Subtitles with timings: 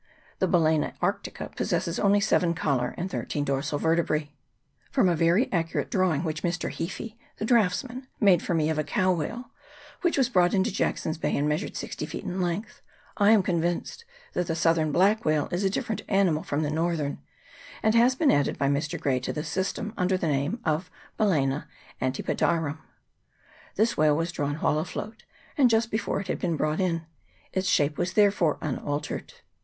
[0.39, 4.31] The Balaena Arctica possesses only seven collar and thirteen dorsal vertebrae.
[4.89, 5.53] From a very 44 WHALES AND WHALERS.
[5.53, 5.59] [PART I.
[5.59, 6.71] accurate drawing which Mr.
[6.73, 9.51] Heaphy, the draughts man, made for me of a cow whale,
[10.01, 12.81] which was brought into Jackson's Bay, and measured sixty feet in length,
[13.17, 14.03] I am convinced
[14.33, 17.19] that the southern black whale is a different animal from the northern,
[17.83, 18.99] and has been added by Mr.
[18.99, 20.89] Gray to the system under the name of
[21.19, 21.67] Balsena
[22.01, 22.79] antipodarum.
[23.75, 25.25] This whale was drawn while afloat,
[25.59, 27.05] and just after it had been brought in;
[27.53, 29.33] its shape was therefore unaltered.